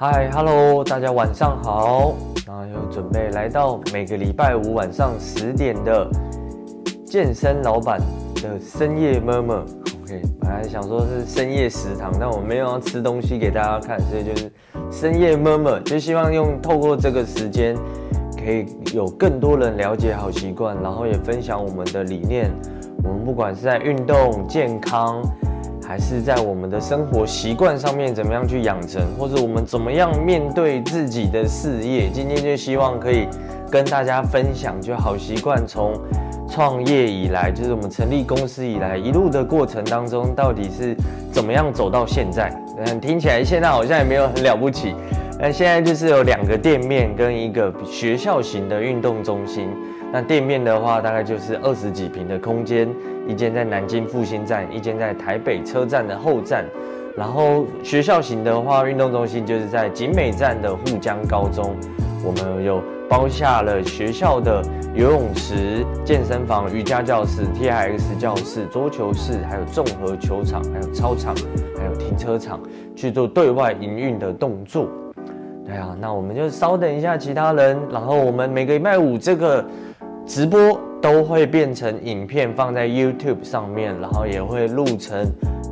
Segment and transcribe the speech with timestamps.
[0.00, 2.14] 嗨，Hello，大家晚上好。
[2.46, 6.08] 那又准备来到每个礼拜五晚上十点的
[7.04, 7.98] 健身老板
[8.36, 9.56] 的深夜摸摸。
[9.56, 14.52] OK，本来想说是深夜食堂，但我没有要吃东西给大家看，所以就是
[14.88, 17.76] 深夜摸摸就希望用透过这个时间，
[18.36, 22.52] 可以有更多人了解好习惯，然后也分享我们的理念。
[23.02, 25.20] 我们不管是在运动、健康，
[25.88, 33.26] 还是在我们的生活习惯上面怎么样去养成，或者我们怎么样面对自己的事业，今天就希望可以
[33.70, 35.94] 跟大家分享，就好习惯从
[36.46, 40.94] 创业以来，就是我们成立公司以来一路的过程当中，到底是
[41.32, 42.52] 怎么样走到现在。
[42.76, 44.94] 嗯，听起来现在好像也没有很了不起。
[45.40, 49.70] 那现在就是有两个店面跟一个学校型的运动中心。
[50.12, 52.88] 那店面的话，大概就是二十几平的空间，
[53.28, 56.64] 一间在南京复兴站，一间在台北车站的后站。
[57.16, 61.76] 然后学校型的话，运动中心就是在景美站的沪江高中。
[62.24, 64.62] 我们有包下了学校的
[64.94, 71.34] 游泳池、健身房、瑜伽教室、TRX 教室、桌球室，还有综合球场，还有操场，
[71.76, 72.60] 还有停车场，
[72.96, 74.88] 去做对外营运的动作。
[75.66, 79.64] 对啊，那我们就稍等一下其他人，然后我们每个礼拜五这个
[80.24, 85.26] 直播都会变成影片放在 YouTube 上面，然后也会录成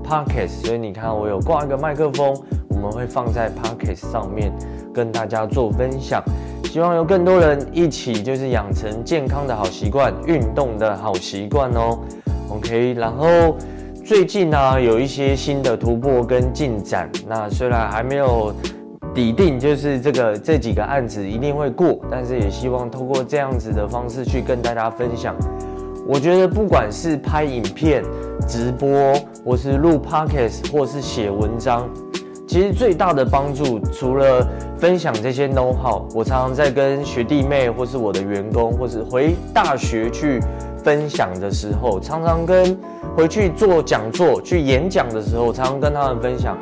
[0.05, 2.37] Podcast，所以你看我有挂一个麦克风，
[2.69, 4.53] 我们会放在 Podcast 上面
[4.95, 6.23] 跟大家做分享，
[6.65, 11.99] 希望有更多人一起就是养成健康的好习惯，运动的好习惯哦。
[12.51, 13.57] OK，然后
[14.05, 18.55] 最近呢、有一些新的突破跟进展，那虽然还没有。
[19.17, 25.35] 底定就是这个这几个案子一定会过，但是也希望通过这样子的方式去跟大家分享。
[26.07, 28.05] 我觉得不管是拍影片、
[28.47, 31.89] 直播，或是录 podcast，或是写文章，
[32.47, 40.41] 其实最大的帮助，除了分享这些 know how，我常常在跟学弟妹，或是我的员工，或是回大学去
[40.85, 42.79] 分享的时候，常常跟
[43.17, 46.55] 回去做讲座、去演讲的时候，常常跟他们分享，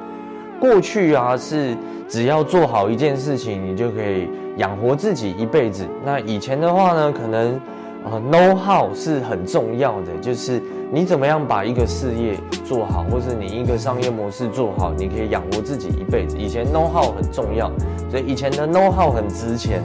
[0.60, 1.76] 过去啊是。
[2.08, 4.28] 只要做好一件事情，你就可以
[4.58, 5.86] 养活自己一辈子。
[6.04, 7.60] 那以前的话呢，可能
[8.04, 10.62] 呃 know how 是很重要的，就是
[10.92, 16.36] 你怎么样把一个事业做好，或是你一个商业模式做好，你可以养活自己一辈子。
[16.36, 17.70] 以前 know how 很重要，
[18.10, 19.82] 所以以前的 know how 很值钱。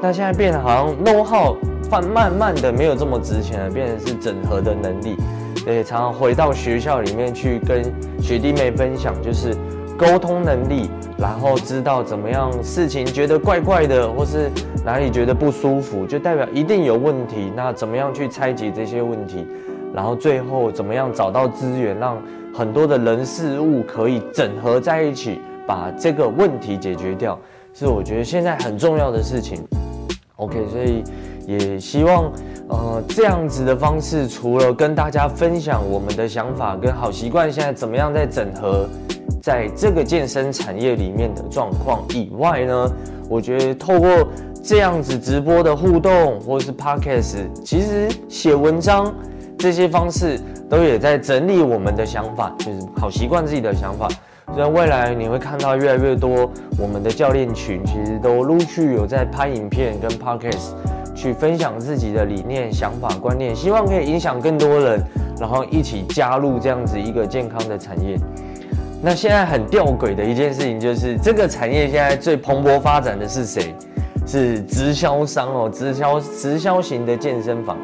[0.00, 1.56] 那现在变得好像 know how
[1.90, 5.16] 慢慢慢的没有这么值钱了，变成是整合的能力。
[5.64, 7.82] 所以常常回到学校里面去跟
[8.22, 9.54] 学弟妹分享，就是。
[9.98, 10.88] 沟通能力，
[11.18, 14.48] 然后知道怎么样事情觉得怪怪的，或是
[14.84, 17.52] 哪里觉得不舒服，就代表一定有问题。
[17.56, 19.44] 那怎么样去拆解这些问题，
[19.92, 22.16] 然后最后怎么样找到资源，让
[22.54, 27.36] 很多的人事物可以整合在一起，把这个问题解决掉，
[27.74, 29.66] 是我觉得现在很重要的事情。
[30.36, 31.02] OK，所以
[31.44, 32.32] 也希望
[32.68, 38.88] 呃这样子的方式，除了跟大家分享我们的想法跟好习惯，现在怎么样在整合。
[39.40, 42.92] 在这个健身产业里面的状况以外呢，
[43.28, 44.28] 我觉得透过
[44.62, 49.14] 这样子直播的互动，或是 podcast，其实写文章
[49.56, 50.38] 这些方式
[50.68, 54.08] 都也在整理我们的想法，就是好习惯自己的想法。
[54.54, 60.70] 所以未来你会看到越来越多我们的教练群，其实都陆续有在拍影片跟 podcast
[61.14, 65.02] 去分享自己的理念、想法、观念，希望可以影响更多人，
[65.38, 68.18] 然后一起加入这样子一个健康的产业。
[69.00, 73.74] 那现在很吊诡的一件事情就是，这个产业现在最蓬勃发展的是谁？
[74.26, 77.78] 是直销商哦，直销直销型的健身房。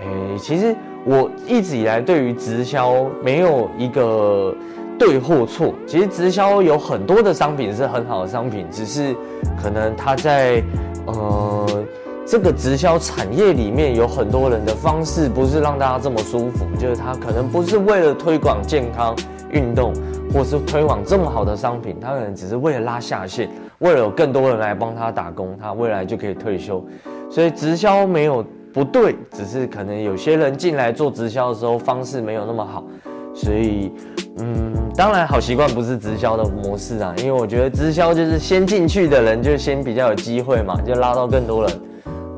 [0.00, 0.74] 诶，其实
[1.04, 4.52] 我一直以来对于直销没有一个
[4.98, 5.74] 对或错。
[5.86, 9.14] 其实直销有很多的商品是很好的商品，只是
[9.62, 10.62] 可能它在
[11.06, 11.84] 呃
[12.26, 19.14] 这个直销产业里面有很多人的方式不是让大家这么舒服，就是他可能不是为了推广健康
[19.50, 19.92] 运动。
[20.36, 26.84] 或是推广这么好的商品，他可能只是为了拉下线，为了有更多人来帮他打工，他未来就可以退休。
[27.30, 32.84] 所以直销没有不对，只是可能有些人进来做直销的时候方式没有那么好。
[33.34, 33.90] 所以，
[34.36, 41.80] 嗯，当然好习惯不是直销的模式啊，因为我觉得直销就是先进去的人就先比较有机会嘛，就拉到更多人。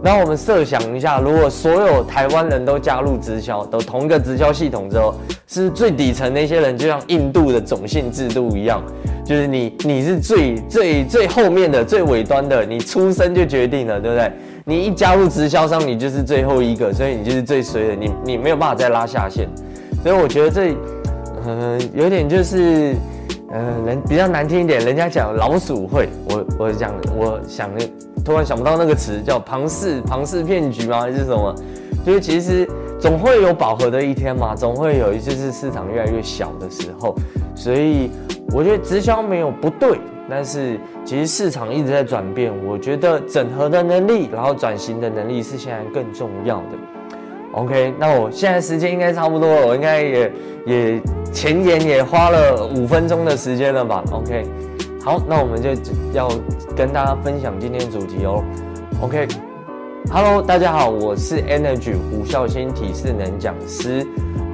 [0.01, 5.15] 那我们设想一下，如果所有台湾人都加入直销，都同一个直销系统之后，
[5.49, 8.81] 是最底层那些人，就像印度的种姓制度一样，
[9.25, 14.33] 就是你你是最最最后面的最尾端的，你出生就决定了，对不对？
[14.65, 19.49] 你一加入直销商，你就是最后一个，所以你就是最衰的，你你没有办法再拉下线。
[20.03, 20.75] 所以我觉得这，
[21.45, 22.95] 嗯、呃，有点就是
[23.51, 27.69] 呃，人比较难听一点，人家讲老鼠会，我我讲，我想
[28.29, 31.01] 突然想不到那个词叫庞氏庞氏骗局吗？
[31.01, 31.55] 还是什么？
[32.05, 32.69] 就是其实
[33.01, 37.17] 总会有饱和的一天嘛，总会有一次是市场越来越小的时候，
[37.55, 38.11] 所以
[38.53, 39.99] 我觉得直销没有不对，
[40.29, 46.77] 但是其实市场一直在转变，我觉得整合的能力，然后转型的能力是现在更重要的。
[47.53, 50.33] OK，那我现在时间应该差不多了，我应该也
[50.67, 51.01] 也
[51.33, 54.45] 前言也花了五分钟的时间了吧？OK，
[55.01, 55.71] 好，那我们就
[56.13, 56.29] 要
[56.77, 58.43] 跟大家分享今天的主题哦。
[59.01, 64.05] OK，Hello，大家好，我是 Energy 胡孝新体适能讲师，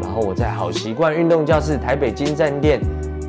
[0.03, 2.79] 然后我在好习惯运动教室台北金站店，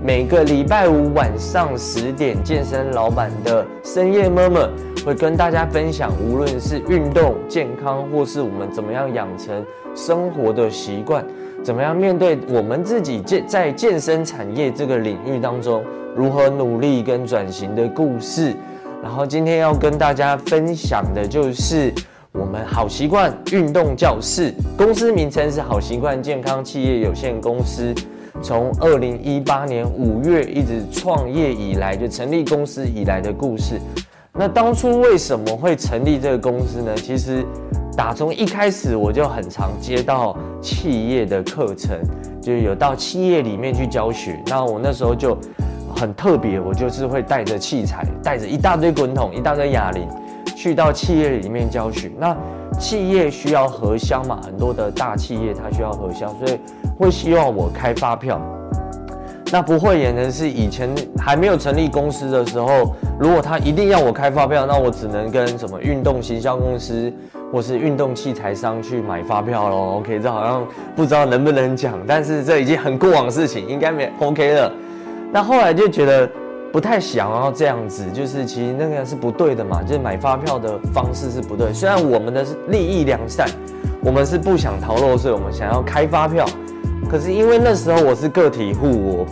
[0.04, 4.70] 每个礼拜五晚上十点，健身老板的深夜妈妈
[5.06, 9.66] 会跟大家分享，无论是运动、健康，或是我们怎么样养成
[9.96, 11.26] 生活的习惯，
[11.66, 15.84] 怎么样面对我们自己健在健身产业这个领域当中
[16.16, 18.54] 如何努力跟转型的故事。
[19.02, 21.92] 然后今天要跟大家分享的就是
[22.34, 27.92] 我们好习惯运动教室，公司名称是好习惯健康企业有限公司。
[28.44, 33.82] 从二零一八年五月一直创业以来，就成立公司以来的故事。
[34.38, 36.94] 那当初为什么会成立这个公司呢？
[36.96, 37.44] 其实
[37.96, 41.98] 打从一开始我就很常接到企业的课程，
[42.42, 44.42] 就有到企业里面去教学。
[44.48, 45.38] 那我那时候就
[45.96, 50.08] 很特别，我就是会带着器材，带着一大堆滚筒、一大堆哑铃，
[50.56, 52.12] 去到企业里面教学。
[52.20, 52.36] 那
[52.80, 56.60] 企业需要核销嘛，很多的大企业它需要核销，所以。
[56.98, 58.40] 会希望我开发票，
[59.52, 67.12] 那不会演的是以前还没有成立公司的时候，如果他一定要我开发票，那我只能跟什么运动行销公司
[67.52, 69.98] 或是运动器材商去买发票咯。
[69.98, 74.72] OK，这好像不知道能不能讲，但是这已经很过往事情，应该没 OK 了。
[75.32, 76.30] 那后来就觉得
[76.72, 81.74] 不太想要这样子，就是其实那个是不对的嘛，就是买发票的方式是不对。
[81.74, 83.48] 虽然我们的利益良善，
[84.02, 86.46] 我们是不想逃漏税，我们想要开发票。
[87.10, 89.28] 可是因为那时候我是个体户，我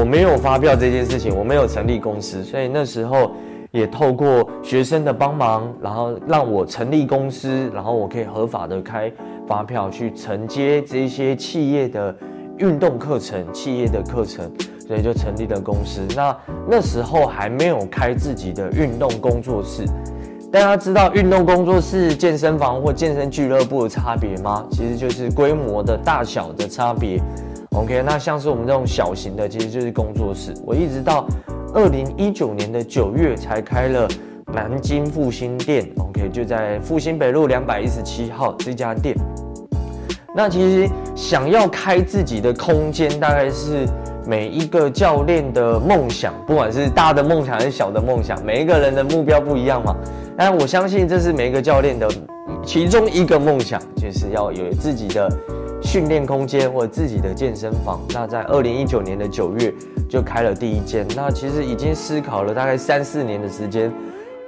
[0.00, 3.32] 我没有发票这件事情，我没有成立公司，所以那时候
[3.78, 9.10] 也透过学生的帮忙，然后让我成立公司，然后我可以合法的开
[9.46, 12.14] 发票去承接这些企业的
[12.58, 14.50] 运动课程、企业的课程，
[14.86, 16.00] 所以就成立了公司。
[16.16, 16.36] 那
[16.68, 19.84] 那时候还没有开自己的运动工作室。
[20.50, 24.66] 大家知道运动工作室、健身房或健身俱乐部的差别吗？
[24.70, 27.22] 其实就是规模的大小的差别。
[27.72, 30.54] OK，那像是我们这种小型的，其实就是工作室。
[30.64, 31.28] 我一直到
[31.78, 34.08] 二零一九年的九月才开了
[34.52, 35.88] 南京复兴店。
[35.98, 39.14] OK，就在复兴北路两百一十七号这家店。
[40.34, 43.86] 那其实想要开自己的空间，大概是
[44.26, 49.96] 每一个教练的梦想，不管是大的梦想还是小的梦想，每一个人的目标不一样嘛。
[50.36, 52.08] 但我相信这是每一个教练的
[52.64, 55.30] 其中一个梦想，就是要有自己的
[55.80, 58.00] 训练空间或者自己的健身房。
[58.12, 59.72] 那在二零一九年的九月
[60.08, 61.06] 就开了第一间。
[61.14, 63.92] 那其实已经思考了大概三四年的时间。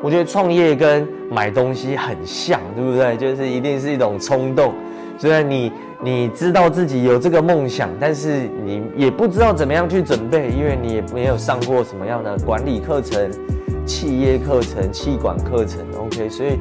[0.00, 3.16] 我觉得创业跟买东西很像，对不对？
[3.16, 4.72] 就是一定是一种冲动。
[5.18, 5.70] 虽然你
[6.02, 13.31] 你知道自己有这个梦想，但是你也不知道怎么样去准备，因为你也没有上过什么样的管理课程。
[13.86, 16.58] 企业课程、企管课程，OK，所以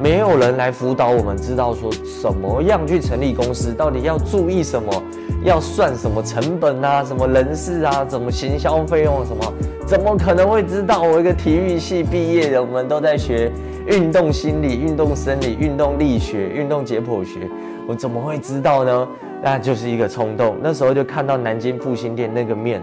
[0.00, 5.02] 没有人来辅导我们，知道说什么样去成立公司，到底要注意什么，
[5.42, 9.52] 要算什么成本啊，什么人事啊，怎么行销费用什么，
[9.86, 11.02] 怎么可能会知道？
[11.02, 13.50] 我一个体育系毕业的，我们都在学
[13.86, 17.48] 运动心理、运动生理、运动力学、运动解剖学，
[17.88, 19.08] 我怎么会知道呢？
[19.42, 20.58] 那就是一个冲动。
[20.62, 22.82] 那时候就看到南京复兴店那个面。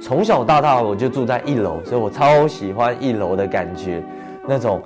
[0.00, 4.02] 从小到大我就住在一楼，所以我超喜欢一楼的感觉，
[4.46, 4.82] 那种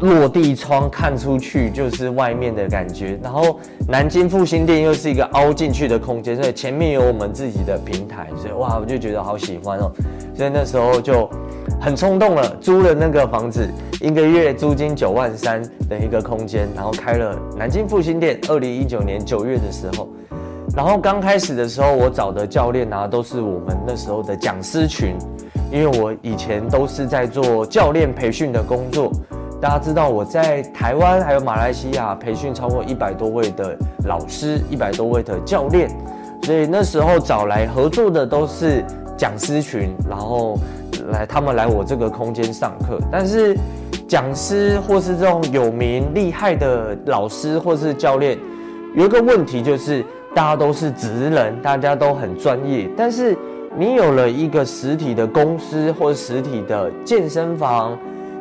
[0.00, 3.18] 落地窗看出去就是外面的感觉。
[3.22, 9.90] 然后南京复兴店又是一个凹进去的空间，所以前面有我们自己的平台，所以哇，我就觉得好喜欢哦。
[10.34, 11.28] 所以那时候就
[11.80, 13.68] 很冲动了，租了那个房子，
[14.00, 18.38] 一个月租金九万三的一个空间，然后开了南京复兴店。
[18.48, 20.08] 二零一九年九月的时候。
[20.76, 25.16] 然后刚开始的时候，我找的教练啊，都是我们那时候的讲师群，
[25.72, 29.10] 因为我以前都是在做教练培训的工作。
[29.60, 35.90] 大家知道我在台湾还有马来西亚培训超过一百多位的老师，一百多位的教练，
[36.42, 38.84] 所以那时候找来合作的都是
[39.16, 40.56] 讲师群，然后
[41.10, 42.98] 来他们来我这个空间上课。
[43.10, 43.56] 但是
[44.06, 48.38] 讲师或是这种有名厉害的老师或是教练，
[48.94, 50.04] 有一个问题就是。
[50.34, 53.36] 大家都是职人，大家都很专业，但是
[53.76, 57.98] 你有了一个实体的公司或实体的健身房，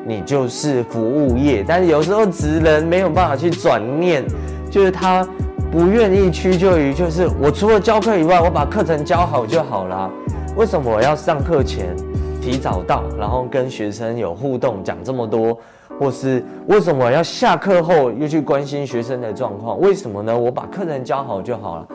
[0.07, 1.63] 你就是服务业。
[1.67, 4.23] 但是有时候职人没有办法去转念，
[4.71, 5.27] 就是他
[5.69, 10.09] 不愿意屈就于，就是我除了教课以外，我把课程教好就好了。
[10.55, 11.95] 为什么我要上课前
[12.41, 15.59] 提早到，然后跟学生有互动，讲这么多？
[15.99, 19.79] 或是为什么要下课后又去关心学生的状况？
[19.79, 20.37] 为什么呢？
[20.37, 21.87] 我把课程教好就好了。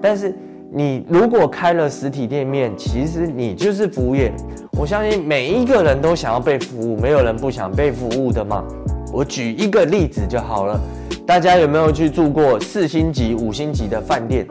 [0.00, 0.34] 但是
[0.72, 4.32] 你如果开了实体店面，其实你就是服务业。
[4.78, 8.64] 我相信每一个人都想要被服务，没有人不想被服务的嘛。
[9.12, 10.78] 我举一个例子就好了。
[11.24, 14.46] 大家有没有去住过四星级、五星级的饭店？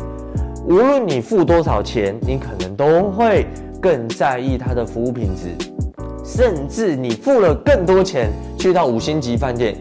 [0.66, 3.46] 无论你付多少钱，你可能都会
[3.82, 5.50] 更在意它的服务品质。
[6.24, 9.76] 甚至你付了更多钱去到五星级饭店，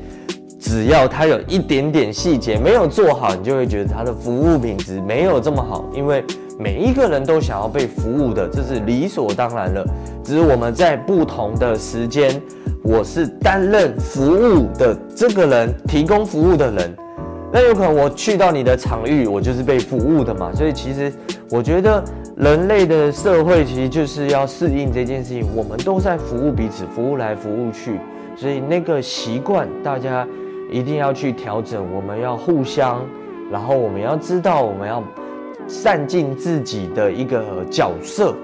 [0.65, 5.85] 只要它有一点点细节没有做好，你就会觉得它的服务品质没有这么好。
[5.93, 6.25] 因为
[6.59, 9.87] 每一个人都想要被服务的，这是理所当然了。
[10.25, 12.41] 只是我们在不同的时间，
[12.83, 16.97] 我是担任服务的这个人，提供服务的人。
[17.53, 20.51] 那有可能我去到你的场域，我就是被服务的嘛。
[20.55, 21.13] 所以其实
[21.51, 22.03] 我觉得。
[22.37, 28.01] 人类的社会其实就是要适应这件事情，我们都在服务彼此，服务来服务去，
[28.35, 30.27] 所以那个习惯大家
[30.75, 31.87] 一定要去调整。
[31.95, 33.01] 我们要互相，
[33.49, 35.01] 然后我们要知道我们要
[35.69, 38.35] 善尽自己的一个角色。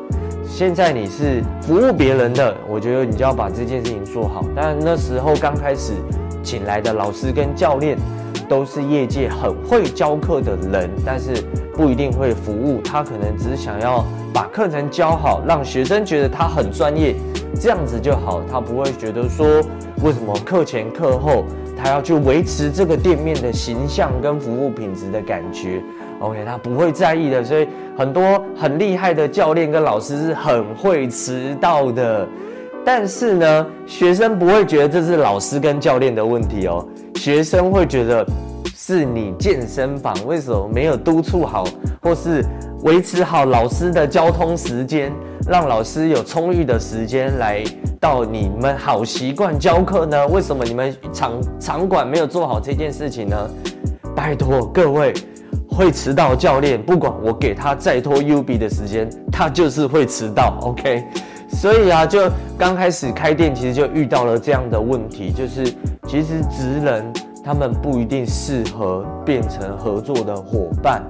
[0.44, 4.44] 现在你是服务别人的，我觉得你就要把这件事情做好。
[4.54, 5.94] 但那时候刚开始
[6.40, 7.98] 请来的老师跟教练。
[8.48, 11.40] 都是业界很会教课的人，但是
[11.76, 12.80] 不一定会服务。
[12.82, 17.14] 他可能只想要把课程教好，让学生觉得他很专业，
[17.54, 18.42] 这样子就好。
[18.50, 19.46] 他不会觉得说，
[20.02, 21.44] 为什么课前课后
[21.82, 25.82] 他要去维持这个店面的形象跟服务品质的感觉。
[26.20, 27.42] OK，他不会在意的。
[27.42, 32.28] 所以很多很厉害的教练跟老师是很会迟到的，
[32.84, 36.86] 但是呢，学生不会觉得这是老师跟教练的问题哦。
[37.14, 38.26] 学生会觉得
[38.76, 41.64] 是你健身房为什么没有督促好，
[42.02, 42.44] 或是
[42.82, 45.12] 维持好老师的交通时间，
[45.48, 47.64] 让老师有充裕的时间来
[48.00, 50.26] 到你们好习惯教课呢？
[50.28, 53.36] 为什么你们场场馆没有做好这件事情呢？
[54.16, 55.12] 拜托各位，
[55.68, 60.56] 会迟到教练，不管我给他再多 UB 的时间，他就是会迟到。
[60.62, 61.04] OK。
[61.50, 65.62] 所以啊，就刚开始开店，其实就遇到了这样的问题，就是
[66.06, 67.04] 其实职人
[67.44, 71.02] 他们不一定适合变成合作的伙伴。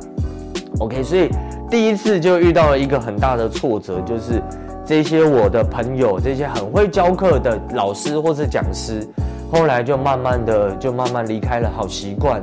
[0.80, 1.30] OK，所以
[1.70, 4.42] 第一次就遇到了一个很大的挫折，就是
[4.84, 9.06] 这些我的朋友，这些很会教课的老师或是讲师，
[9.52, 12.42] 后来就慢慢的就慢慢离开了好习惯。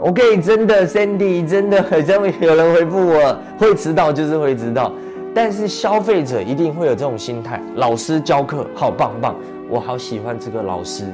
[0.00, 4.92] OK，真的，Sandy，真的，好像有人回复我，会迟到就是会迟到。
[5.34, 9.34] 但是消费者一定会有这种心态，老师教课好棒棒，
[9.70, 11.04] 我好喜欢这个老师。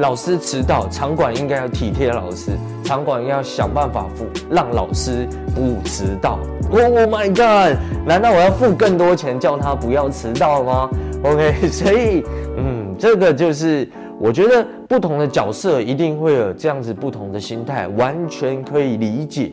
[0.00, 2.52] 老师迟到，场馆应该要体贴老师，
[2.82, 6.38] 场馆要想办法付，让老师不迟到。
[6.70, 7.76] Oh my god！
[8.06, 10.90] 难道我要付更多钱叫他不要迟到吗
[11.22, 12.24] ？OK， 所以
[12.56, 13.86] 嗯，这个就是
[14.18, 19.52] 我觉得不同的角色一定会有这样子不同的心态，完全可以理解。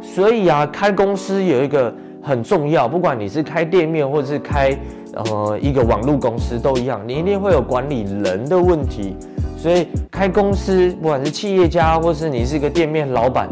[0.00, 1.92] 所以啊，开公司有一个。
[2.22, 4.78] 很重要，不管你是开店面或者是开
[5.14, 9.16] 呃一个网络公司都一样，你一定会有管理人的问题。
[9.60, 13.46] 所以开公司，不管是企业家或是你是一个店面老板，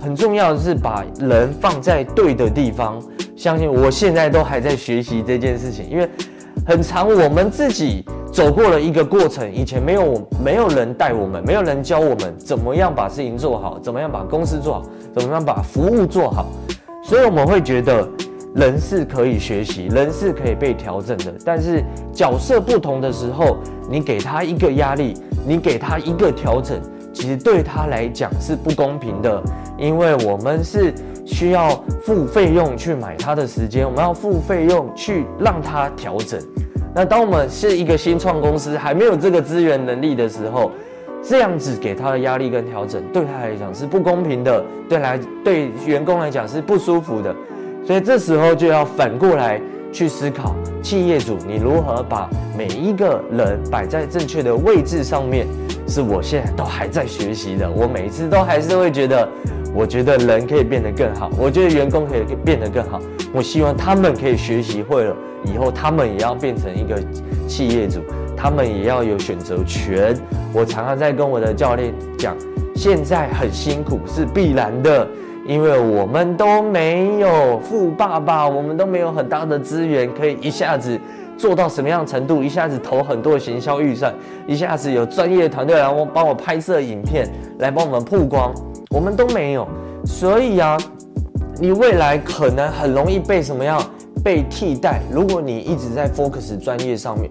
[0.00, 3.00] 很重要的是把人放在对的地方。
[3.36, 6.08] 相信我现在都还在学习这件事情，因为
[6.66, 14.82] 很长我们自己走过了一个过程，以前没有没有人带我们，没有人教我们怎么样把事情做好，怎么样把公司做好，
[15.14, 16.48] 怎么样把服务做好。
[17.04, 18.08] 所以我们会觉得
[18.56, 21.32] 人是可以学习，人是可以被调整的。
[21.44, 23.58] 但是角色不同的时候，
[23.88, 25.14] 你给他一个压力，
[25.46, 26.80] 你给他一个调整，
[27.12, 29.42] 其实对他来讲是不公平的。
[29.76, 30.94] 因为我们是
[31.26, 31.70] 需要
[32.04, 36.40] 付费用去买他的时间，我们要付费用去让他调整。
[36.94, 40.70] 那当我们是一个新创公司，还没有这个资源能力的时候，
[41.20, 47.34] 这样子给他的压力跟调整，对他来讲是不公平的，对来对员工来讲是不舒服的，
[47.84, 49.60] 所以这时候就要反过来
[49.94, 55.46] 去思考，企业主你如何把每一个人摆在正确的位置上面，
[55.86, 59.28] 是我现在都还在学习的，我每一次都还是会觉得，
[59.72, 63.00] 我觉得人可以变得更好，我觉得员工可以变得更好，
[63.32, 67.00] 我希望他们可以学习会了以后，他们也要变成一个
[67.46, 68.00] 企业主。
[68.36, 70.14] 他们也要有选择权。
[70.52, 72.36] 我常常在跟我的教练讲，
[72.74, 75.08] 现在很辛苦是必然的，
[75.46, 80.98] 因为我们都没有富爸爸，我们都没有很大的资源，可以一下子
[81.36, 84.14] 做到什么样程度，一下子投很多的行销预算，
[84.46, 88.54] 一下子有专业团队来我帮我拍摄影片，来帮我们曝光，
[88.90, 89.68] 我们都没有，
[90.06, 90.78] 所以啊，
[91.60, 93.78] 你未来可能很容易被什么样
[94.24, 95.02] 被替代。
[95.12, 97.30] 如果你一直在 focus 专业上面，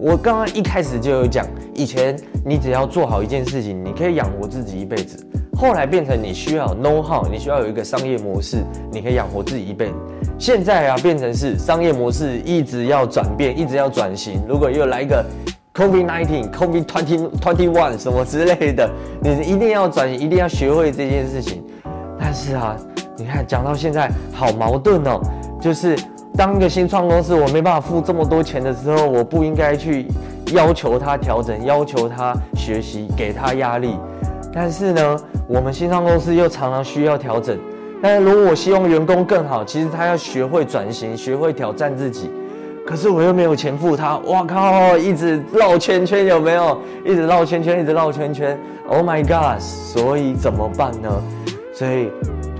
[0.00, 5.24] 我刚刚一开始就有讲，以前你只要做好一件事情，你可以养活自己一辈子。
[5.62, 9.94] 后来变成你需要 know how，你需要有一个商业模式，你可以养活自己一辈子。
[10.36, 14.42] 现在啊，变成是商业模式一直要转变，一直要转型。
[14.48, 15.24] 如果又来一个
[15.72, 18.90] COVID nineteen、COVID twenty twenty one 什么之类的，
[19.22, 21.62] 你一定要转型，一定要学会这件事情。
[22.18, 22.76] 但是啊，
[23.16, 25.20] 你看讲到现在好矛盾哦，
[25.60, 25.96] 就是
[26.36, 30.08] 当一个新创公司，我没办法付这么多钱的时候，我不应该去
[30.52, 33.96] 要求他调整，要求他学习，给他压力。
[34.54, 35.16] 但是呢，
[35.48, 37.58] 我们新创公司又常常需要调整。
[38.02, 42.30] 但是如果我希望员工更好，其实他要学会转型，学会挑战自己。
[42.84, 44.98] 可是我又没有钱付他，哇靠！
[44.98, 46.76] 一直绕圈圈，有没有？
[47.04, 48.58] 一直绕圈圈，一直绕圈圈。
[48.88, 49.60] Oh my god！
[49.60, 51.08] 所以怎么办呢？
[51.72, 52.10] 所以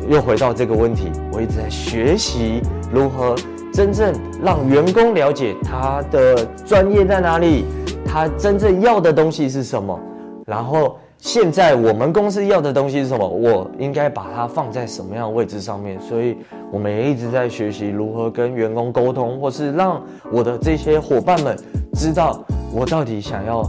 [0.08, 3.34] 又回到这个问题，我一直在学习如何
[3.72, 7.64] 真正让员工了解他的专业在哪里，
[8.06, 9.98] 他真正要的东西是什么，
[10.46, 10.96] 然后。
[11.22, 13.26] 现在我们公司要的东西是什么？
[13.26, 15.96] 我应该把它放在什么样的位置上面？
[16.00, 16.36] 所以
[16.72, 20.02] 我们也一直在学习如何跟员工沟通，或是让
[20.32, 21.56] 我的这些伙伴们
[21.94, 23.64] 知道我到底想要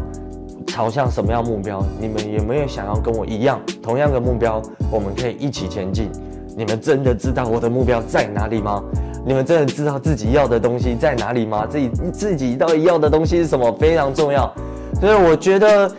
[0.65, 1.85] 朝向什么样目标。
[2.01, 4.59] 你们有没有想要跟我一样同样的目标？
[4.91, 6.09] 我们可以一起前进。
[6.57, 8.83] 你们真的知道我的目标在哪里吗？
[9.23, 11.67] 你们真的知道自己要的东西在哪里吗？
[11.67, 13.71] 自己自己到底要的东西是什么？
[13.73, 14.51] 非常重要。
[14.99, 15.91] 所以我觉得。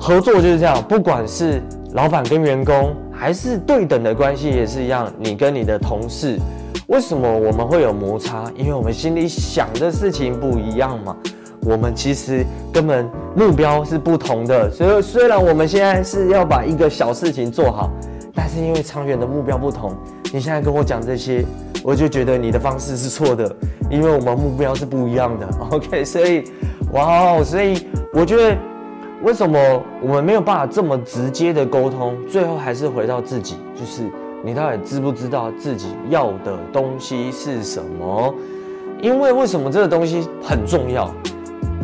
[0.00, 5.12] 合作就是这样，不管是老板跟员工，还是对等的关系也是一样。
[5.18, 6.38] 你跟你的同事，
[6.86, 8.50] 为什么我们会有摩擦？
[8.56, 11.14] 因为我们心里想的事情不一样嘛。
[11.60, 14.70] 我们其实根本目标是不同的。
[14.70, 17.90] 所以虽然我们现在是要把一个小事情做好，
[18.34, 19.94] 但是因为长远的目标不同，
[20.32, 21.44] 你现在跟我讲这些，
[21.84, 23.54] 我就觉得你的方式是错的，
[23.90, 25.46] 因为我们目标是不一样的。
[25.72, 26.44] OK，所以，
[26.94, 28.56] 哇，所以我觉得。
[29.22, 29.58] 为什么
[30.00, 32.16] 我们没有办法这么直接的沟通？
[32.26, 34.02] 最后还是回到自己，就是
[34.42, 38.34] 你到底知不知道自己要的东西是什么？
[39.02, 41.14] 因为为什么这个东西很重要？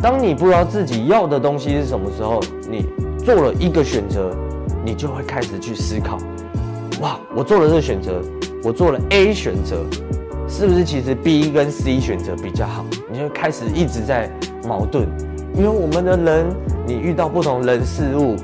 [0.01, 2.87] 当你不知道自己要的东西是什么时候，你
[3.23, 4.35] 做了一个选择，
[4.83, 6.17] 你就会开始去思考：
[7.01, 8.19] 哇，我做了这个选择，
[8.63, 9.85] 我做了 A 选择，
[10.47, 12.83] 是不是其实 B 跟 C 选择比较好？
[13.11, 14.27] 你就开始一直在
[14.67, 15.07] 矛盾。
[15.57, 16.45] 因为我们的人，
[16.85, 18.35] 你遇到不同人事物，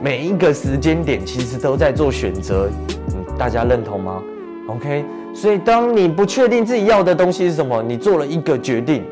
[0.00, 2.70] 每一个时间点其实都在做选择，
[3.08, 4.22] 嗯，大家认同吗
[4.68, 9.02] ？OK，所以当你不确定自己要的东西是什么，你做了一个决定，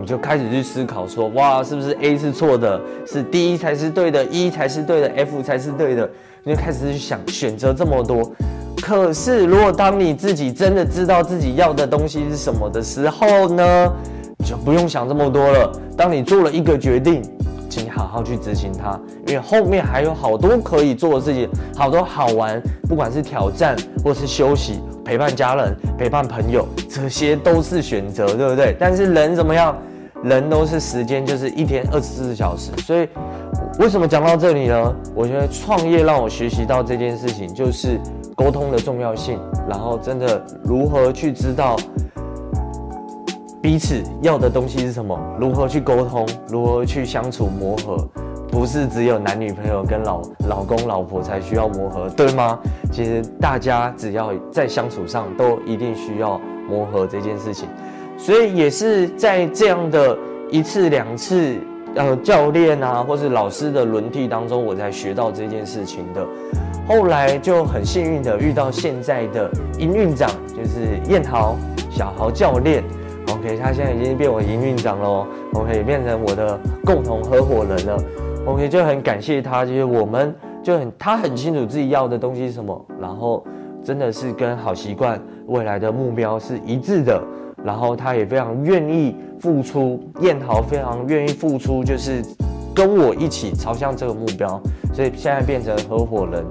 [0.00, 6.10] 你就开始去思考说，哇，是不是 A 是错的，是 D 才是对的，E 才是对的，F 才是对的，
[6.44, 8.32] 你就开始去想选择这么多。
[8.80, 13.92] 可是如果当你自己真的知道自己要的东西是什么的时候呢？
[14.46, 15.72] 就不用想这么多了。
[15.96, 17.20] 当你做了一个决定，
[17.68, 28.76] 请你好好去执行它，因为后面还有好多可以做的事情，好多好玩，不管是挑战或是休息、陪伴家人、陪伴朋友，这些都是选择，对不对？
[28.78, 29.76] 但是人怎么样？
[30.22, 32.70] 人都是时间，就是一天二十四小时。
[32.78, 33.06] 所以
[33.78, 34.94] 为什么讲到这里呢？
[35.14, 38.00] 我觉得创业让我学习到这件事情，就是
[38.34, 41.76] 沟通的重要性，然后真的如何去知道。
[43.66, 45.18] 彼此要的东西是什么？
[45.40, 46.24] 如何去沟通？
[46.46, 47.96] 如何去相处磨合？
[48.48, 52.60] 不是只有男女朋友跟老老公老婆才需要磨合，对吗？
[52.92, 57.68] 其实大家只要在相处上都一定需要磨合这件事情。
[58.16, 60.16] 所以也是在这样的
[60.48, 61.56] 一次两次
[61.96, 66.24] 呃教练啊或是老师的轮替当中，我才学到这件事情的。
[66.86, 71.56] 后来就很幸运的遇到现在的营运长，就是燕豪
[71.90, 72.84] 小豪教练。
[73.46, 77.96] OK，他现在已经变我营运长了，OK，变成我的共同合伙人了
[78.44, 83.44] ，OK，就很感谢他，就是我们就很他很清楚自己要的东西是什么，然后
[83.84, 87.22] 真的是跟好习惯未来的目标是一致的，
[87.62, 92.20] 然后他也非常愿意付出，燕豪非常愿意付出，就是
[92.74, 94.60] 跟我一起朝向这个目标，
[94.92, 96.44] 所以现在变成合伙人，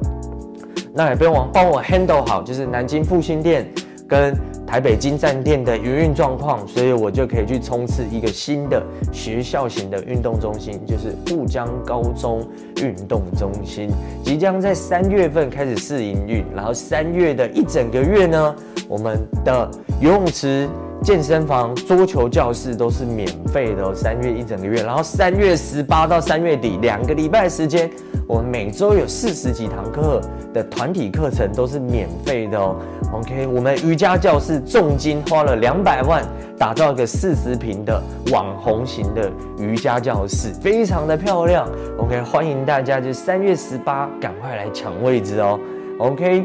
[0.93, 3.69] 那也不用帮我 handle 好，就是南京复兴店
[4.07, 4.33] 跟。
[4.67, 12.45] 台北金站店的营运状况，所以我就可以去冲刺一个新的学校型的运动中心，就是沪江高中
[12.81, 13.89] 运动中心，
[14.23, 18.55] 即将在三月份开始试营运，然后三月的一整个月呢，
[18.87, 19.69] 我们的
[20.01, 20.67] 游泳池、
[21.03, 23.93] 健身房、桌球教室都是免费的哦。
[23.93, 27.89] 三月一整个月，然后三月十八到三月底两个礼拜时间，
[28.27, 30.19] 我们每周有四十几堂课
[30.53, 32.75] 的团体课程都是免费的哦。
[33.13, 36.23] OK，我们瑜伽教室重金花了两百万
[36.57, 41.69] 打造一个四十平的网红型的瑜伽教室，非常的漂亮。
[41.99, 45.59] OK，欢迎大家就三月十八赶快来抢位置哦。
[45.99, 46.43] OK，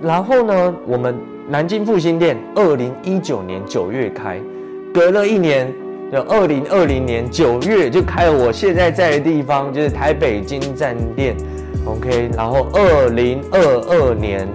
[0.00, 1.18] 然后呢，我们。
[1.50, 4.40] 南京复兴店，二零一九年九月开，
[4.94, 5.66] 隔了一年，
[6.12, 11.36] 就二零二零年九月就开了我现在在的地方，就是台北京站店
[11.84, 14.46] ，OK，然后二零二二年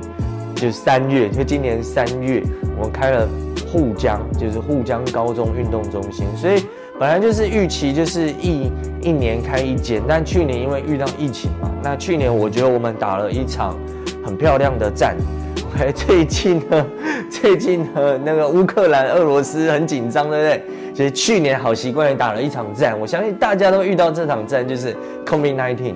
[0.55, 2.41] 就三月，就今年三月，
[2.77, 3.27] 我们开了
[3.69, 6.63] 沪江，就是沪江高中运动中心，所以
[6.97, 13.77] 本来就是预期就是一一年开一间，但去年因为遇到疫情嘛，那去年我觉得我们打了一场
[14.23, 15.17] 很漂亮的战。
[15.93, 16.85] 最近呢，
[17.29, 20.63] 最近呢，那个乌克兰、俄罗斯很紧张，对不对？
[20.93, 25.93] 其实去年好习惯也打了一场战，我相信大家都遇到这场战，就是 COVID-19。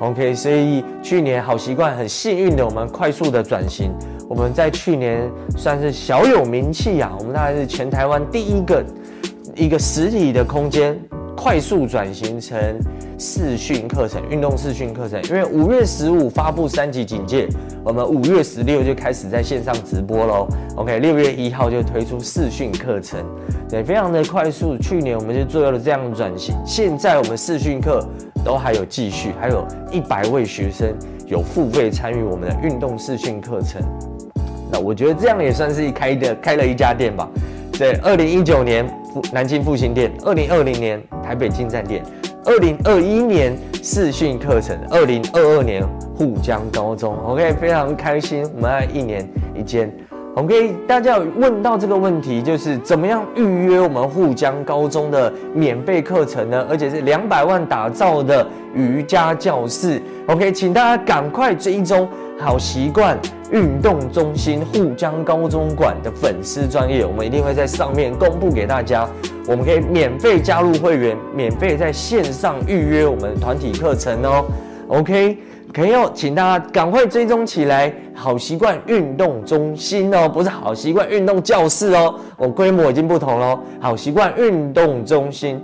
[0.00, 3.90] OK，所以去年好习惯很幸运的，我们快速的转型，
[4.28, 8.84] 我们在去年算是小有名气啊，我们大概是全台湾第一个
[9.56, 10.98] 一个实体的空间。
[11.36, 12.58] 快速转型成
[13.18, 15.20] 视讯课程，运动视讯课程。
[15.24, 17.48] 因为五月十五发布三级警戒，
[17.84, 20.46] 我们五月十六就开始在线上直播喽。
[20.76, 23.20] OK，六月一号就推出视讯课程，
[23.68, 24.76] 对，非常的快速。
[24.76, 28.06] 去年我们就做了这样的转型，现在我们视讯课
[28.44, 30.94] 都还有继续，还有一百位学生
[31.26, 33.82] 有付费参与我们的运动视讯课程。
[34.70, 37.28] 那我觉得这样也算是开的开了一家店吧。
[37.78, 38.86] 对，二零一九年
[39.32, 42.02] 南京复兴店，二零二零年台北京站店，
[42.44, 45.82] 二零二一年视讯课程，二零二二年
[46.16, 49.92] 沪江高中，OK，非常开心，我们要一年一间
[50.36, 56.66] ，OK，大家有问到这个问题，就是怎么样预约我们沪江高中的免费课程呢？
[56.70, 62.08] 而且是两百万打造的瑜伽教室，OK，请大家赶快追踪。
[62.42, 63.16] 好习惯
[63.52, 69.08] 运动中心沪江高中馆的粉丝专业，我们一定会在上面公布给大家。
[69.46, 74.44] 我们可以免费加入会员，免费在线上预约我们团体课程哦。
[74.88, 75.38] OK，
[75.72, 77.92] 可以哦，请大家赶快追踪起来。
[78.12, 83.58] 好习惯运动中心哦，不是好习惯运动教室哦，我规模已经不同了。
[83.80, 85.60] 好习惯运动中心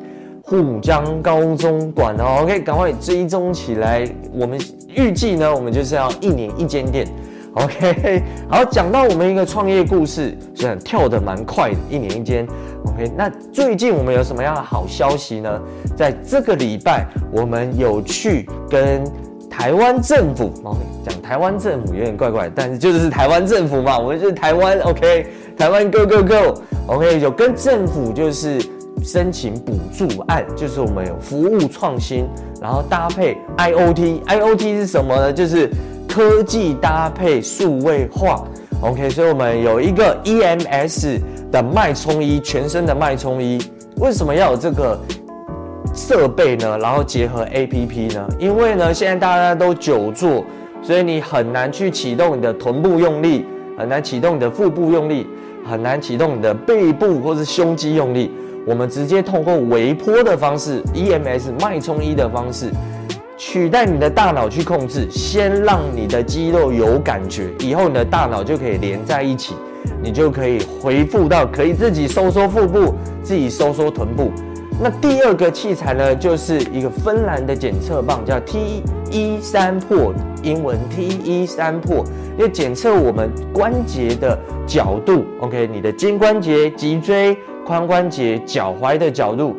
[0.48, 4.08] 沪江高中馆哦，OK，赶快追踪起来。
[4.32, 4.58] 我们。
[4.96, 7.06] 预计呢，我们就是要一年一间店
[7.52, 8.22] ，OK。
[8.50, 12.44] 好，讲到我们一个创业故事，虽然跳得蛮快的，一年一间
[12.86, 13.08] ，OK。
[13.14, 15.60] 那最近我们有什么样的好消息呢？
[15.94, 19.04] 在这个礼拜，我们有去跟
[19.48, 28.58] 台湾政府，OK，讲台湾政府有点怪怪，但是就是台湾政府嘛，我们就是台湾，OK，台湾 Go Go Go，OK，有跟政府就是。
[29.02, 32.26] 申请补助案，就是我们有服务创新，
[32.60, 35.32] 然后搭配 IoT，IoT 是什么呢？
[35.32, 35.70] 就是
[36.08, 38.44] 科技搭配数位化。
[38.80, 43.58] OK，所以我们有一个 EMS 的脉冲仪，全身的脉冲仪。
[43.96, 44.96] 为什么要有这个
[45.94, 46.78] 设备呢？
[46.78, 48.28] 然后结合 APP 呢？
[48.38, 50.44] 因为呢，现在大家都久坐，
[50.82, 53.44] 所以你很难去启动你的臀部用力，
[53.76, 55.26] 很难启动你的腹部用力，
[55.68, 58.30] 很难启动你的背部或是胸肌用力。
[58.68, 62.70] 我们直接通过微波的方式，EMS 脉冲衣的方式，
[63.38, 69.54] 取代你的大脑去控制，先让你的肌肉有感觉，以后你的大脑就可以连在一起，
[70.02, 74.30] 你就可以回复到可以自己收缩腹部，自己收缩臀部。
[74.78, 82.04] 那第二个器材呢，就是一个芬兰的检测棒，叫 T1 英文 T1
[82.36, 85.24] 要检测我们关节的角度。
[85.40, 87.34] OK，你的肩关节、脊椎。
[87.68, 89.54] 髋关节、脚踝的角度，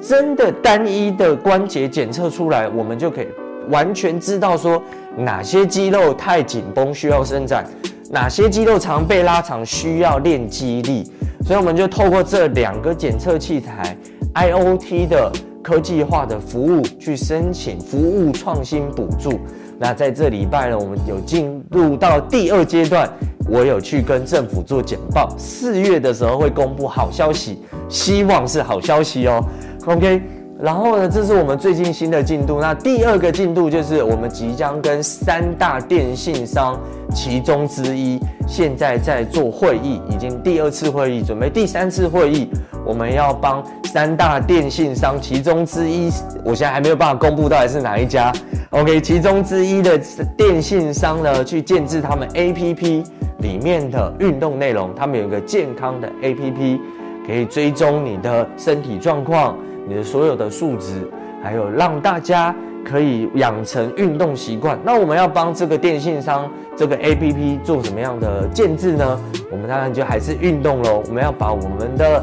[0.00, 3.26] 真的单一的关节检测出来，我们就可以
[3.68, 4.80] 完全知道说
[5.16, 7.64] 哪些肌肉太紧绷需要伸展，
[8.12, 11.10] 哪些肌肉常被拉长需要练肌力。
[11.44, 13.96] 所以我们就透过这两个检测器材
[14.34, 19.40] ，IoT 的科技化的服务去申请服务创新补助。
[19.78, 23.08] 那在这礼拜呢，我们有进入到第二阶段。
[23.50, 29.42] 我有去跟政府做简报，四月的时候会公布好消息，希望是好消息哦。
[29.86, 30.20] OK，
[30.60, 32.60] 然后呢，这是我们最近新的进度。
[32.60, 36.78] 那第二个进度就是我们即将跟三大电信商
[37.14, 42.50] 其中之一，现在在做会议，已经第二次会议，准备第三次会议。
[42.84, 46.10] 我们要帮三大电信商其中之一，
[46.44, 48.30] 我现在还没有办法公布到底是哪一家。
[48.70, 49.98] OK，其中之一的
[50.36, 53.02] 电信商呢，去建置他们 APP
[53.38, 54.94] 里面的运动内容。
[54.94, 56.78] 他们有一个健康的 APP，
[57.26, 59.56] 可以追踪你的身体状况。
[59.88, 61.10] 你的所有的数值，
[61.42, 62.54] 还有让大家
[62.84, 64.78] 可以养成运动习惯。
[64.84, 69.18] 那我们要帮这个电信商这个 APP 做什么样的建制呢？
[69.50, 71.02] 我们当然就还是运动喽。
[71.08, 72.22] 我们要把我们的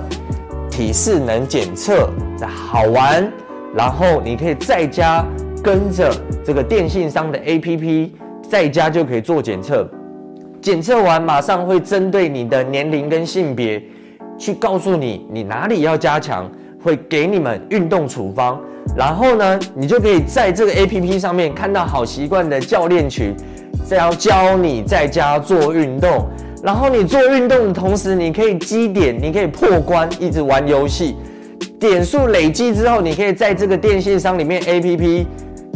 [0.70, 3.28] 体适能检测的好玩，
[3.74, 5.26] 然后你可以在家
[5.66, 6.14] 跟着
[6.46, 8.12] 这个电信商的 APP，
[8.48, 9.90] 在家就可以做检测。
[10.62, 13.82] 检测完马上会针对你的年龄跟性别，
[14.38, 16.48] 去告诉你你哪里要加强。
[16.84, 18.62] 会给你们运动处方，
[18.96, 23.36] 然后呢，你就可以在这个 APP 上面看到好习惯的教练群，
[23.90, 26.28] 这要教你在家做运动。
[26.62, 31.16] 然后你做运动的同时，你可以积点，你可以破关，一直玩游戏，
[31.80, 35.26] 点数累积之后，你可以在这个电信商里面 APP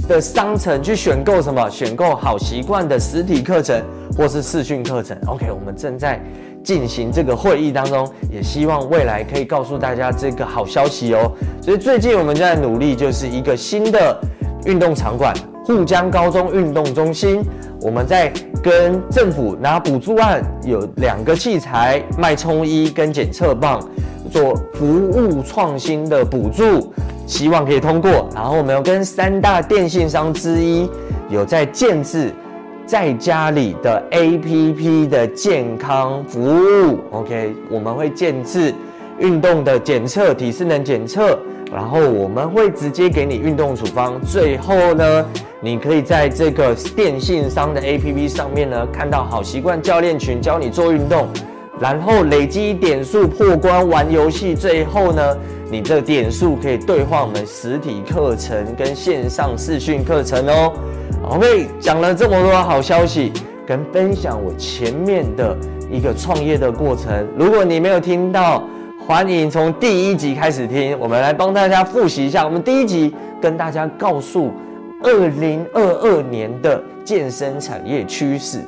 [0.09, 1.69] 的商城去选购什么？
[1.69, 3.79] 选购好习惯的实体课程
[4.17, 5.15] 或是视讯课程。
[5.27, 6.19] OK，我们正在。
[6.61, 11.31] 进行这个会议当中，也希望未来可以告诉大家这个好消息哦。
[11.61, 14.19] 所以最近我们在努力，就是一个新的
[14.65, 15.33] 运动场馆——
[15.65, 17.41] 沪江高中运动中心。
[17.81, 23.79] 我们在跟政府拿补助案，有两个器材：脉冲仪跟检测棒，
[24.29, 26.93] 做服务创新的补助，
[27.25, 28.29] 希望可以通过。
[28.33, 30.89] 然后我们有跟三大电信商之一
[31.29, 32.31] 有在建置。
[32.85, 38.73] 在家里的 APP 的健康服务，OK，我们会建置
[39.19, 41.37] 运动的检测、体适能检测，
[41.71, 44.19] 然后我们会直接给你运动处方。
[44.25, 45.23] 最后呢，
[45.61, 51.27] 你可以在这个电信商的 APP 上面呢，看到好习惯教练群教你做运动，
[51.79, 55.37] 然后累积点数破关玩游戏，最后呢，
[55.71, 60.73] 你的点数可以兑换我们实体课程跟线上视讯课程哦。
[61.29, 63.31] OK，讲了这么多好消息，
[63.65, 65.55] 跟分享我前面的
[65.89, 67.25] 一个创业的过程。
[67.37, 68.61] 如果你没有听到，
[69.07, 70.99] 欢迎从第一集开始听。
[70.99, 74.51] 我们来帮大家复习一下，我们第一集跟大家告诉
[75.01, 78.59] 二零二二年的健身产业趋势。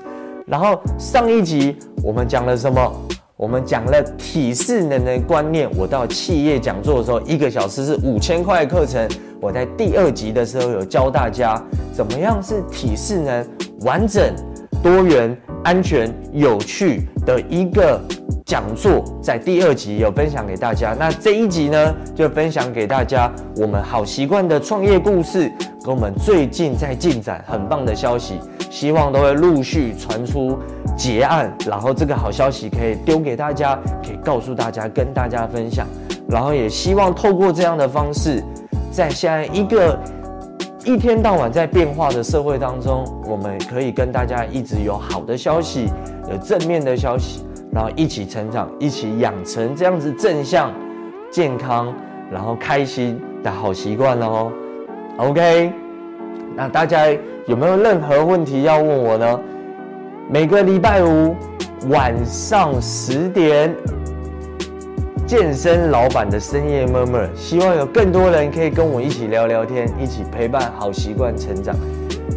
[0.48, 2.92] 然后上一集我们讲了什么？
[3.38, 5.70] 我们讲了体适能的观念。
[5.78, 9.08] 我到企业讲座的时候，一个小时是五千块的课程。
[9.40, 11.62] 我在第二集的时候有教大家
[11.94, 13.48] 怎么样是体适能
[13.82, 14.34] 完整、
[14.84, 18.02] 多元、安全、有趣的一个
[18.46, 20.96] 讲座，在第二集有分享给大家。
[20.98, 25.52] 那这一集呢，就分享给大家我们好习惯的创业故事，
[25.86, 28.40] 跟我们最近在进展很棒的消息，
[28.72, 30.58] 希望都会陆续传出
[30.98, 35.86] 结案，然后这个好消息可以丢给大家，可以告诉大家，跟大家分享，
[36.28, 38.44] 然后也希望透过这样的方式。
[38.92, 39.98] 在现在一个
[40.84, 45.88] 一天到晚在变化的社会当中，我们可以跟大家一直有好的消息，
[46.28, 50.74] 有正面的消息，然后一起成长，一起养成这样子正向、
[51.30, 51.94] 健康，
[52.32, 54.52] 然后开心的好习惯哦。
[55.18, 55.72] OK，
[56.56, 57.08] 那大家
[57.46, 59.40] 有没有任何问题要问我呢？
[60.32, 61.36] 每个礼拜五
[61.90, 63.72] 晚上十点。
[65.32, 71.74] 健身老板的深夜默默希望有更多人可以跟我一起聊聊天，一起陪伴好习惯成长。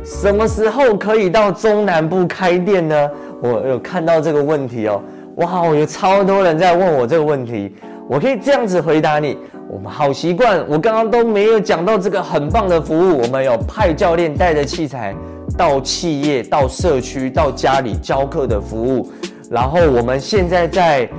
[0.05, 3.11] 什么时候可以到中南部开店呢？
[3.43, 5.03] 我有看到这个问题哦，
[5.39, 7.75] 哇，有超多人在问我这个问题。
[8.09, 9.37] 我可以这样子回答你：
[9.69, 13.19] 我们好习惯，我刚刚都没有讲到这个很棒的服务。
[13.19, 15.13] 我们有派教练带着器材
[15.59, 19.11] 到企业、到社区、到家里教课的服务。
[19.51, 21.11] 然后我们现在在。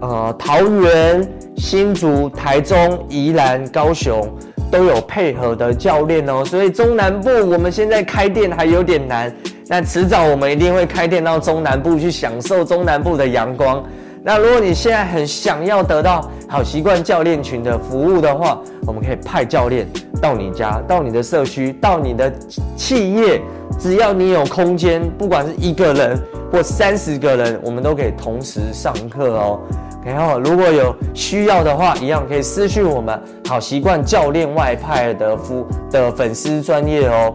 [0.00, 4.28] 呃，桃园、新竹、台中、宜兰、高雄
[4.70, 9.34] 都有配合的教练哦，所以中南部我们现在开店还有点难，
[9.68, 13.82] 但迟早我们一定会开店到中南部去享受中南部的阳光。
[14.22, 19.86] 那如果你现在很想要得到好习惯教练群的服务的话，我们可以派教练
[20.20, 22.30] 到你家、到你的社区、到你的
[22.76, 23.40] 企业，
[23.78, 29.60] 只要你有空间，不管是一个人或三十个人，我们都可以同时上课哦。
[30.04, 37.34] 然后，如果有需要的话，一样可以私讯我们好习惯教练外派的夫的粉丝专业哦。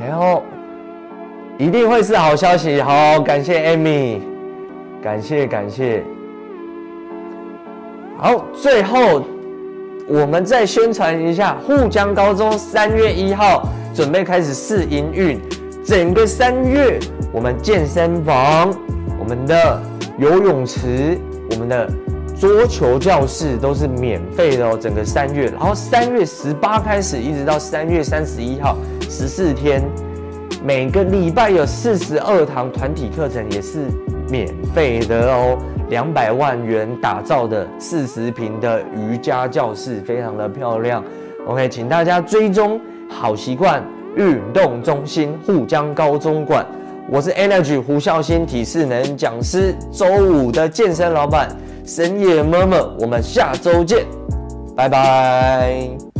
[0.00, 0.42] 然后
[1.58, 4.20] 一定会是好消息，好，感谢 Amy，
[5.02, 6.02] 感谢感谢。
[8.18, 9.22] 好，最后
[10.08, 15.40] 我们再宣传一下，沪江高中三月一号准备开始试营运，
[15.84, 16.98] 整个三月
[17.32, 18.74] 我们健身房、
[19.18, 19.82] 我们的
[20.18, 21.18] 游泳池、
[21.50, 21.88] 我们的
[22.40, 25.46] 桌球教室都是免费的哦，整个三月。
[25.46, 29.82] 然后三月十八开始，一直到三月三十一号，十四天，
[30.64, 33.80] 每个礼拜有四十二堂团体课程，也是
[34.30, 35.58] 免费的哦。
[35.90, 41.04] 两百万元打造的四十平的瑜伽教室，非常的漂亮。
[41.46, 42.80] OK，请大家追踪
[43.12, 43.84] 好习惯
[44.16, 46.66] 运动中心沪江高中馆。
[47.10, 51.48] 我是 Energy 胡孝新体适能讲师，周五的健身老板
[51.84, 54.06] 深夜默默我们下周见，
[54.76, 56.11] 拜拜。